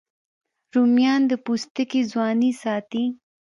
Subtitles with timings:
[0.73, 3.03] رومیان د پوستکي ځواني ساتي